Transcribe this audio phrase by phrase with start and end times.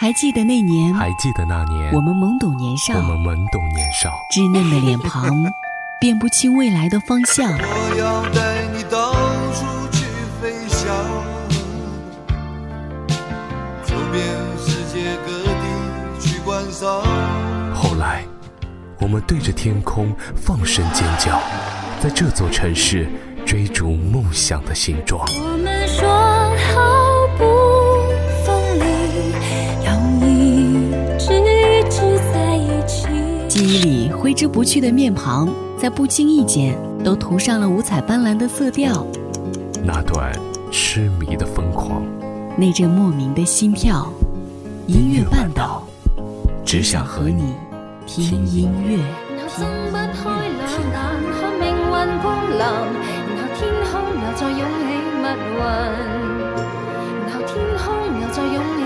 [0.00, 5.44] 还记得那年，还记得那年，我们懵懂年少，我们懵懂年少，稚嫩的脸庞，
[6.00, 7.52] 辨不清未来的方向。
[7.52, 9.12] 我要带你到
[9.52, 10.06] 处去
[10.40, 10.88] 飞翔，
[13.84, 14.24] 走遍
[14.56, 17.02] 世界各地去观赏。
[17.74, 18.24] 后来，
[19.00, 21.38] 我们对着天空放声尖叫，
[22.02, 23.06] 在这座城市
[23.44, 25.28] 追逐梦想的形状。
[33.78, 39.06] 里挥之不去的面庞，在不经意间都涂上了五彩斑斓的色调。
[39.84, 40.32] 那段
[40.70, 42.02] 痴迷的疯狂，
[42.56, 44.10] 那阵莫名的心跳。
[44.86, 45.84] 音乐半岛，
[46.64, 47.54] 只想和你
[48.06, 48.98] 听音乐。
[49.36, 50.24] 然後睜不開
[50.56, 50.92] 兩眼，
[51.38, 51.92] 看命運
[52.22, 52.62] 降臨，
[53.28, 54.84] 然後天空又再涌起
[55.20, 55.24] 密
[55.56, 55.62] 雲，
[57.26, 57.86] 然後天空
[58.20, 58.80] 又再湧起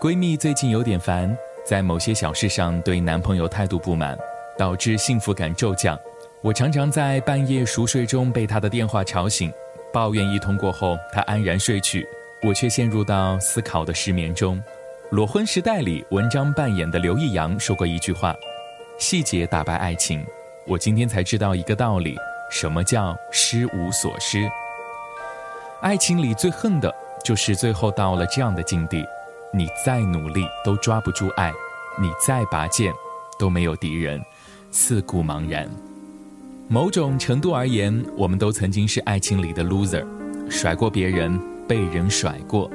[0.00, 4.16] 闺蜜最近有点烦，在某些小事上对男朋友态度不满，
[4.56, 5.94] 导致幸福感骤降。
[6.40, 9.52] 我常常在半夜熟睡中被她的电话吵醒，
[9.92, 12.08] 抱怨一通过后，她安然睡去，
[12.42, 14.56] 我却陷入到思考的失眠中。
[15.10, 18.34] 《裸婚时代》里，文章扮演的刘易阳说过一句话
[18.96, 20.24] ：“细节打败爱情。”
[20.66, 22.16] 我今天才知道一个道理：
[22.50, 24.48] 什么叫失无所失？
[25.82, 26.90] 爱情里最恨的
[27.22, 29.04] 就是最后到了这样的境地。
[29.52, 31.52] 你再努力都抓不住爱，
[32.00, 32.92] 你再拔剑
[33.36, 34.22] 都没有敌人，
[34.70, 35.68] 四顾茫然。
[36.68, 40.06] 某种程度而言，我们都曾经是爱情里的 loser，
[40.48, 42.70] 甩过别人，被人甩过。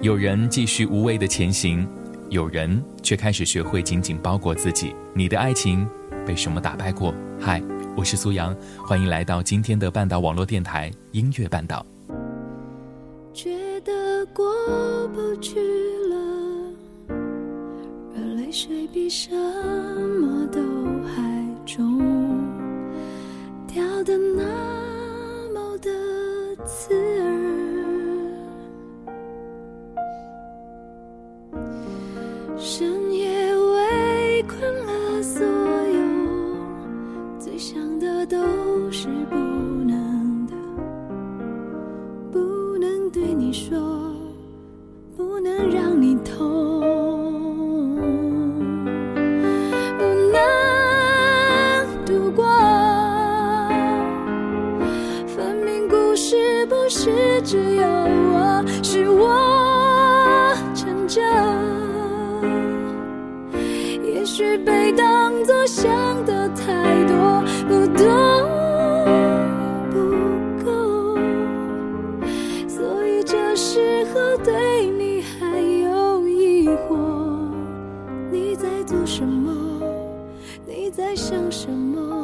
[0.00, 1.84] 有人继续无畏的前行，
[2.28, 4.94] 有人却开始学会紧紧包裹自己。
[5.12, 5.84] 你的爱情
[6.24, 7.12] 被什么打败过？
[7.40, 7.60] 嗨，
[7.96, 8.54] 我是苏阳，
[8.86, 11.84] 欢迎来到今天的半岛网络电台音乐半岛。
[13.34, 14.44] 觉得过
[15.08, 15.58] 不去，
[18.52, 20.60] 水比什么都
[21.08, 21.22] 还
[21.64, 21.98] 重，
[23.66, 24.44] 掉的那
[25.54, 25.90] 么的
[26.62, 27.21] 自由，
[73.54, 76.96] 时候对你还有疑惑，
[78.30, 79.80] 你在做什么？
[80.66, 82.21] 你在想什么？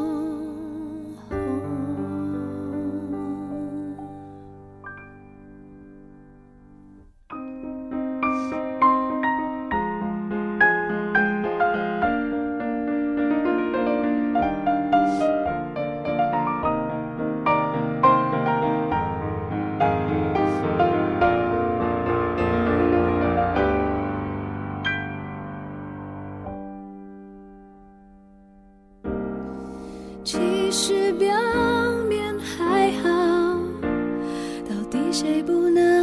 [35.43, 35.98] 不能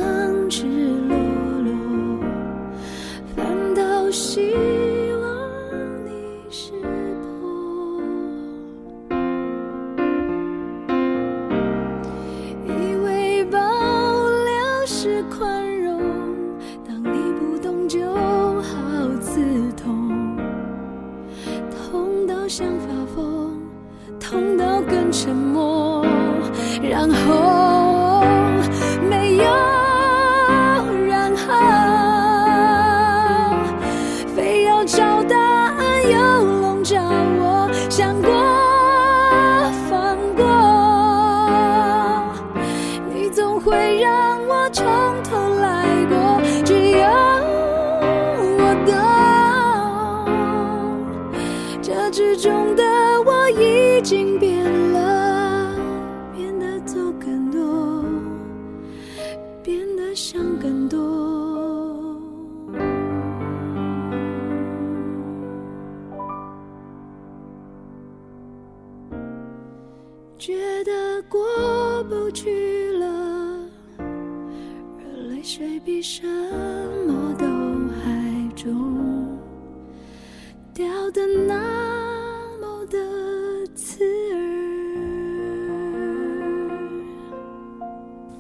[44.65, 44.83] 我从
[45.21, 45.54] 头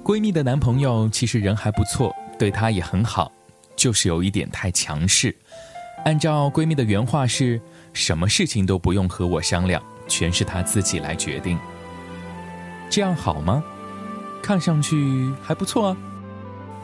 [0.05, 3.31] 闺蜜的男朋友其实人还不错，对她也很好，
[3.75, 5.35] 就是有一点太强势。
[6.03, 7.59] 按照闺蜜的原话是：
[7.91, 11.57] 什么事情都不用和我商量，全是她自己来决定。
[12.87, 13.63] 这样好吗？
[14.43, 15.97] 看上去还不错啊。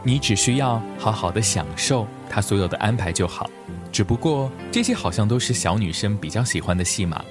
[0.02, 3.48] 你只需要好好的享受她所有的安排就好。
[3.92, 7.24] 只不过这些好像都是小女生比较喜欢的戏码。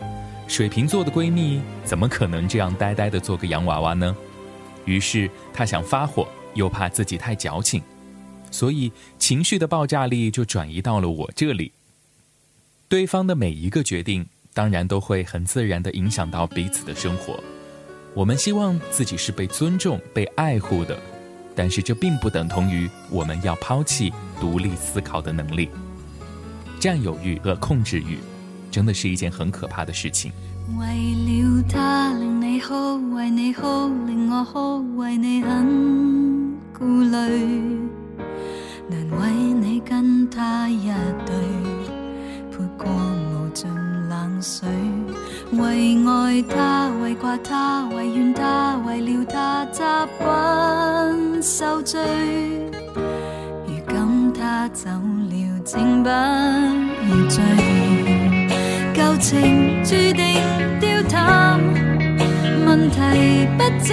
[0.46, 4.16] 水瓶座的闺蜜怎么可能这样呆呆的做个洋娃娃呢？
[4.84, 7.82] 于是他想发火，又怕自己太矫情，
[8.50, 11.72] 所以情绪的爆炸力就转移到了我这里。
[12.88, 17.42] 对方的每一个决定，当然都会很自然地影响到彼此的生活。
[18.14, 20.98] 我们希望自己是被尊重、被爱护的，
[21.54, 25.68] 但是这并不等同于我们要抛弃独立思考的能力。
[26.80, 28.18] 占有欲和控制欲，
[28.70, 30.32] 真的是一件很可怕的事情。
[30.78, 32.74] 为了他令你哭，
[33.14, 33.62] 为你哭
[34.06, 37.16] 令我哭，为你很顾虑，
[38.88, 39.30] 难为
[39.60, 40.86] 你跟他一
[41.26, 41.34] 对，
[42.50, 43.68] 泼过无尽
[44.08, 44.68] 冷水。
[45.52, 49.82] 为爱他，为挂他，为怨他，为了他习
[50.18, 52.00] 惯受罪。
[53.66, 57.89] 如今他走了，请不要追。
[59.20, 60.34] 情注定
[60.80, 61.60] 凋淡，
[62.66, 62.98] 问题
[63.58, 63.92] 不止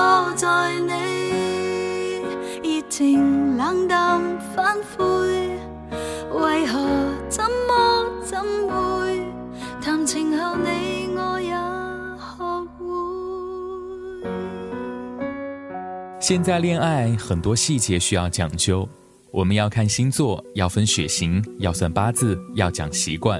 [0.00, 2.22] 坐在你
[2.62, 4.18] 热情冷淡
[4.56, 4.98] 反悔，
[6.32, 6.80] 为何
[7.28, 9.22] 怎么怎会
[9.82, 11.50] 谈情后你我也
[12.16, 12.42] 学
[12.78, 12.80] 会。
[16.18, 18.88] 现在恋爱很多细节需要讲究，
[19.30, 23.38] 我们要看星座，要分血型，要算八字，要讲习惯，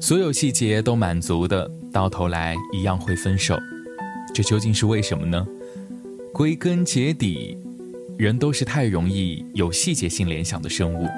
[0.00, 1.70] 所有细节都满足的。
[1.92, 3.56] 到头来一样会分手，
[4.34, 5.46] 这究竟是为什么呢？
[6.34, 7.56] 归根结底，
[8.18, 11.08] 人都是太容易有细节性联想的生物。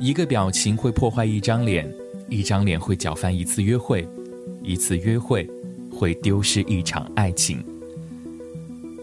[0.00, 1.88] 一个表情会破坏一张脸，
[2.28, 4.04] 一张脸会搅翻一次约会，
[4.60, 5.48] 一次约会
[5.92, 7.64] 会丢失一场爱情。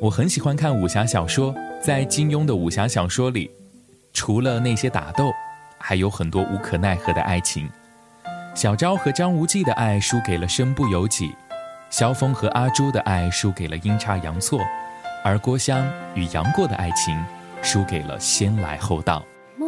[0.01, 3.49] 我很喜欢看武侠小说，在金庸的武侠小说里，
[4.11, 5.31] 除了那些打斗，
[5.77, 7.65] 还有很多无可奈何的爱情。
[8.53, 11.31] 小昭和张无忌的爱输给了身不由己，
[11.89, 14.59] 萧峰和阿朱的爱输给了阴差阳错，
[15.25, 17.17] 而郭襄与杨过的爱情
[17.63, 19.25] 输给了先来后到。
[19.59, 19.65] 朦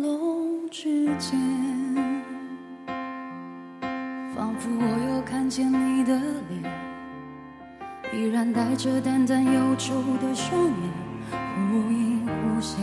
[0.00, 1.38] 胧之间，
[4.34, 6.18] 仿佛我又看见你的
[6.48, 6.72] 脸，
[8.14, 9.92] 依然带着淡淡忧愁
[10.22, 10.72] 的双眼，
[11.70, 12.80] 忽隐忽现，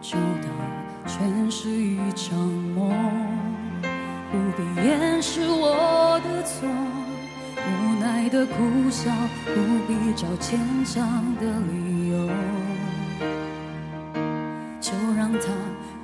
[0.00, 0.48] 就当
[1.04, 2.69] 全是一场梦
[8.40, 9.10] 的苦笑，
[9.54, 11.06] 不必找牵强
[11.36, 12.26] 的理由，
[14.80, 15.40] 就让它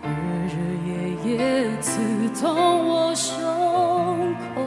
[0.03, 0.07] 日
[0.53, 0.55] 日
[0.87, 0.91] 夜
[1.25, 1.81] 夜。
[1.81, 1.99] 刺
[2.39, 2.45] 痛
[2.87, 3.33] 我胸
[4.55, 4.61] 口，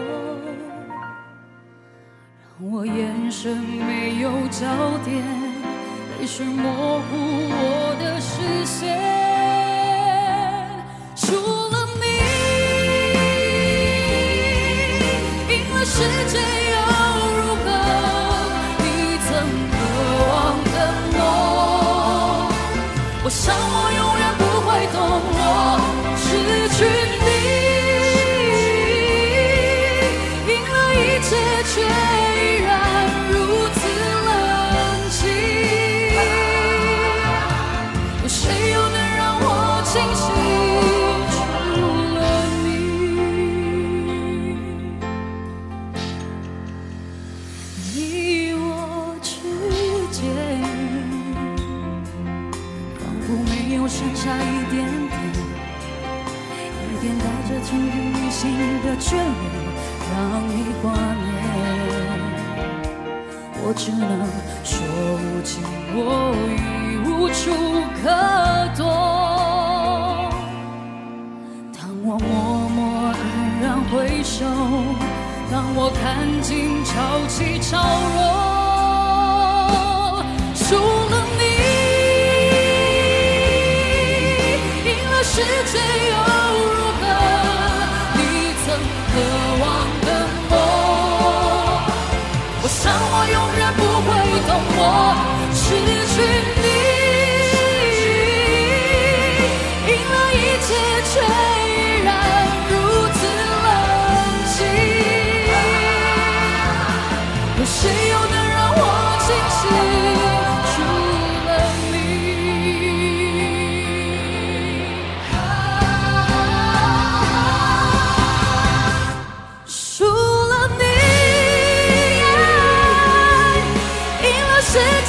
[2.42, 4.66] 让我眼神没有焦
[5.06, 5.24] 点，
[6.20, 6.89] 泪水模糊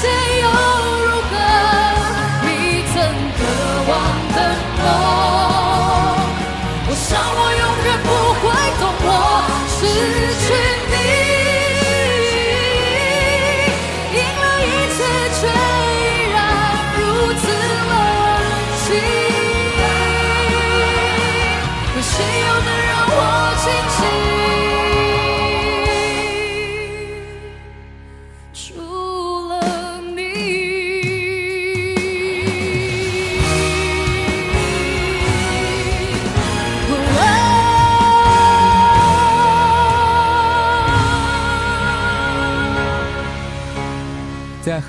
[0.01, 0.09] 见
[0.41, 0.49] 又
[1.05, 1.33] 如何？
[2.43, 2.49] 你
[2.93, 2.97] 曾
[3.37, 3.41] 渴
[3.91, 4.30] 望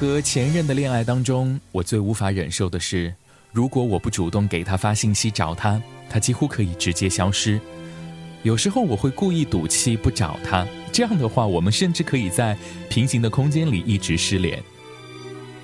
[0.01, 3.13] 和前任的恋爱当中，我最无法忍受的是，
[3.51, 5.79] 如果我不主动给他发信息找他，
[6.09, 7.61] 他几乎可以直接消失。
[8.41, 12.57] 有时候我会故意赌气不找他，这样的话，我们甚至可以在
[12.89, 14.59] 平行的空间里一直失联。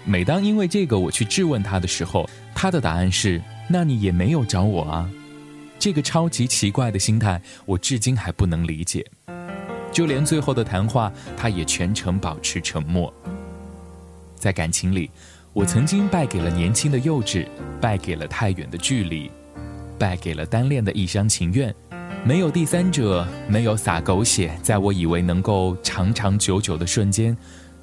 [0.06, 5.10] 每当因为这个我去质问他的时候，他的答案是：“那你也没有找我啊。”
[5.80, 9.04] 这个超级奇怪的心态，我至今还不能理解。
[9.92, 13.12] 就连最后的谈话，他也全程保持沉默。
[14.38, 15.10] 在感情里，
[15.52, 17.48] 我曾经败给了年轻的幼稚，
[17.82, 19.30] 败给了太远的距离，
[19.98, 21.74] 败给了单恋的一厢情愿。
[22.24, 27.36] 没有第三者，没有撒狗血，在我以为能够长长久久的瞬间，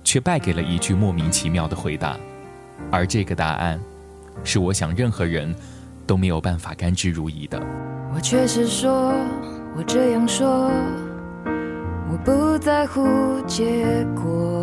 [0.02, 2.16] 却败给了一句莫名其妙的回答，
[2.90, 3.80] 而这个答案，
[4.42, 5.54] 是我想任何人
[6.06, 7.60] 都没有办法甘之如饴的。
[8.14, 9.12] 我确实说，
[9.76, 10.70] 我这样说，
[12.10, 14.53] 我不在乎结果。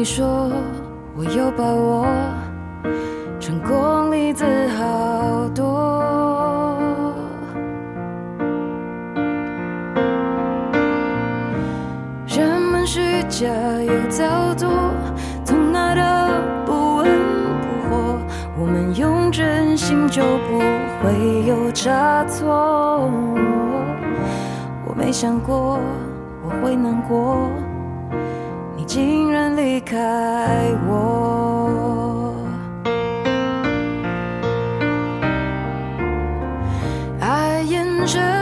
[0.00, 0.50] 你说，
[1.14, 2.06] 我有把握，
[3.38, 4.46] 成功例子
[4.78, 6.74] 好多。
[12.26, 14.70] 人们虚假又造作，
[15.44, 16.00] 从来都
[16.64, 17.06] 不温
[17.60, 18.18] 不火。
[18.58, 20.58] 我们用真心就不
[21.02, 23.06] 会有差错。
[24.86, 25.78] 我没想过
[26.42, 27.50] 我会难过，
[28.92, 29.96] 竟然离开
[30.88, 32.34] 我。
[37.20, 38.39] 爱沿着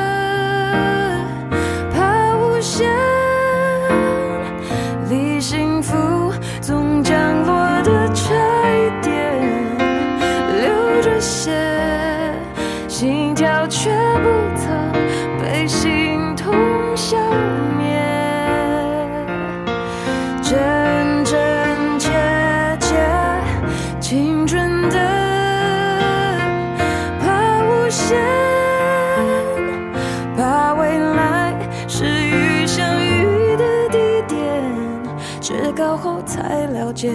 [35.79, 37.09] 高后才了解，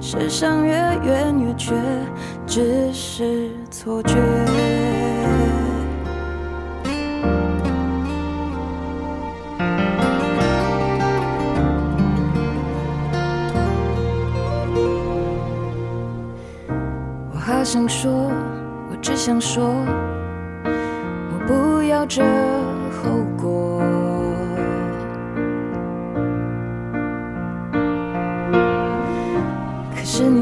[0.00, 1.74] 世上越远越觉，
[2.46, 4.14] 只是错觉。
[17.32, 18.30] 我好想说，
[18.88, 19.64] 我只想说，
[20.64, 22.22] 我不要这
[22.92, 23.10] 后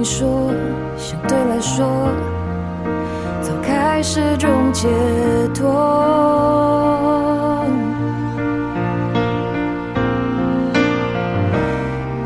[0.04, 0.52] 说，
[0.96, 1.86] 相对来说，
[3.40, 4.88] 早开始种解
[5.54, 5.64] 脱。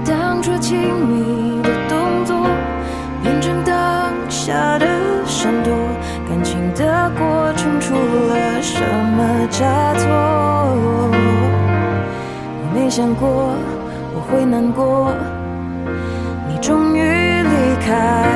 [0.04, 2.36] 当初亲密的动作
[3.22, 4.86] 变成当下的
[5.24, 5.72] 闪躲，
[6.28, 10.08] 感情的过程出了什么差错？
[12.60, 13.54] 我没想过
[14.14, 15.12] 我会难过，
[17.88, 18.27] 离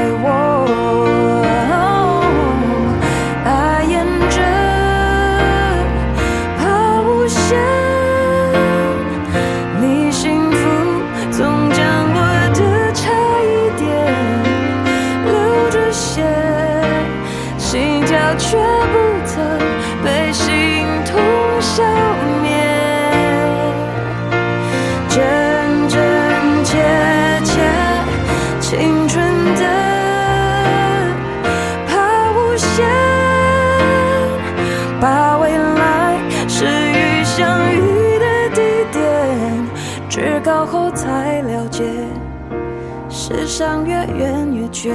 [43.53, 44.95] 世上越远越觉，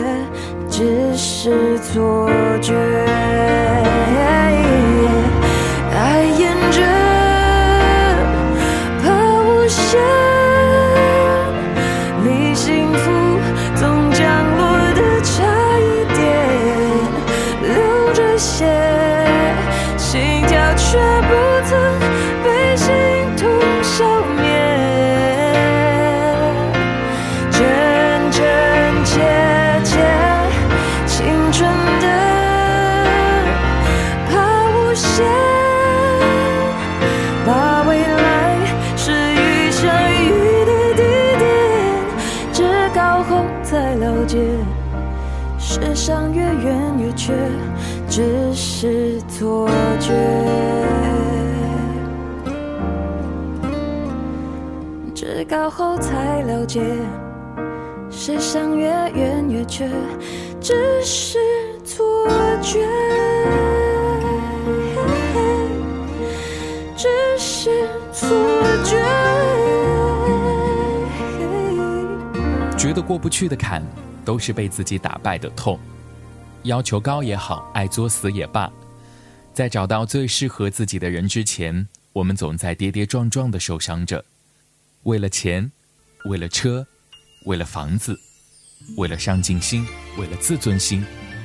[0.67, 2.27] 只是错
[2.59, 2.73] 觉。
[55.57, 56.79] 至高后才了解，
[58.11, 59.89] 世上越远越缺，
[60.61, 61.39] 只是
[61.83, 62.29] 错
[62.61, 62.87] 觉，
[66.95, 67.07] 只
[67.39, 68.37] 是错
[68.83, 68.97] 觉。
[72.77, 73.81] 觉得过不去的坎，
[74.23, 75.79] 都是被自己打败的痛。
[76.63, 78.71] 要求高也好，爱作死也罢，
[79.53, 84.23] 在找到最适合自己的人之前，我们总在跌跌撞撞的受伤着。
[85.07, 85.71] 为了钱，
[86.25, 86.85] 为了车，
[87.45, 88.13] 为了房子，
[88.97, 89.87] 为了上进心，
[90.19, 91.01] 为了自尊心，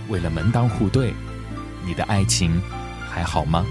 [0.08, 1.14] 为了门当户对，
[1.86, 2.60] 你的爱情
[3.08, 3.64] 还好吗？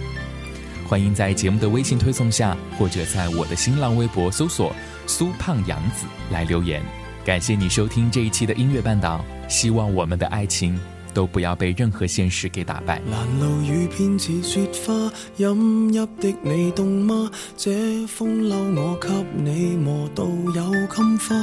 [0.88, 4.74] 欢迎在节目的微信推送下，或者在我的新浪微博搜索
[5.08, 6.82] “苏胖杨子”来留言。
[7.26, 10.80] 感谢你收听这一期的音乐半岛，希望我们的爱情
[11.14, 13.02] 都不要被任何现实给打败。
[13.10, 17.30] 拦路雨偏似雪花，饮泣的你冻吗？
[17.56, 21.36] 这风褸我给你磨到有襟花。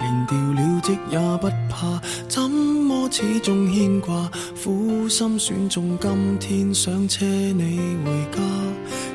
[0.00, 4.30] 连掉了职也不怕，怎么始终牵挂？
[4.62, 8.40] 苦心选中今天想车你回家，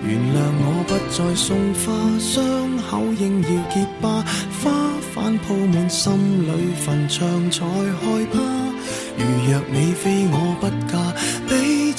[0.06, 2.43] 原谅我不再送花，伤
[2.89, 4.24] 口应要结疤，
[4.62, 4.72] 花
[5.15, 8.62] 瓣铺满心里坟场才害怕。
[9.17, 11.62] 如若你非我不嫁，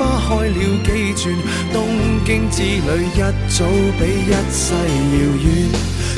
[0.00, 1.36] 花开了几转，
[1.74, 1.86] 东
[2.24, 3.66] 京之旅一早
[3.98, 5.68] 比一世遥远。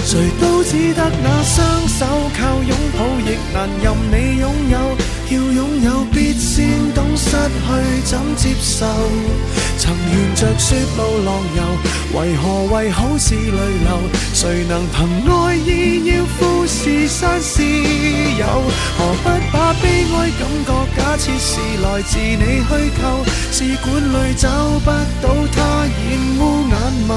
[0.05, 2.07] 谁都只得那双手，
[2.39, 4.77] 靠拥抱亦难任你拥有。
[5.85, 8.87] 有，必先懂失去怎接受。
[9.79, 13.99] 曾沿着雪路浪游，为何为好事泪流？
[14.33, 14.97] 谁能凭
[15.29, 18.47] 爱意要富士山私有？
[18.97, 21.51] 何不把悲哀感觉假设是
[21.83, 23.25] 来自你虚构？
[23.51, 24.49] 试管里找
[24.85, 24.91] 不
[25.21, 26.75] 到它，染污眼
[27.09, 27.11] 眸。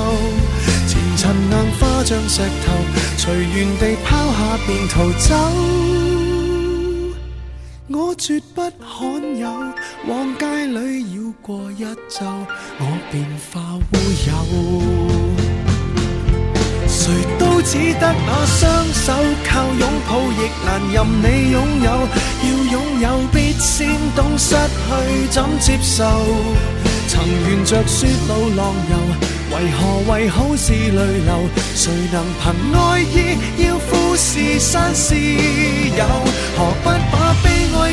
[0.88, 2.74] 前尘硬化像石头，
[3.18, 5.36] 随缘地抛下便逃走。
[7.88, 9.48] 我绝不罕有，
[10.08, 12.26] 往街里绕过一周，
[12.80, 13.80] 我便化乌
[14.26, 14.32] 有。
[16.88, 19.14] 谁都只得那双手，
[19.46, 21.88] 靠拥抱亦难任你拥有。
[22.42, 26.04] 要拥有，必先懂失去怎接受。
[27.08, 28.96] 曾沿着雪路浪游。
[29.52, 31.48] 为何为好事泪流？
[31.76, 32.44] 谁能凭
[32.74, 36.04] 爱意要富士山私有？
[36.58, 37.25] 何不把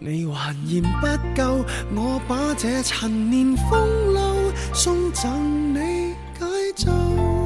[0.00, 1.64] 你还嫌不够
[1.96, 7.37] 我把这陈年风褛送赠你解咒。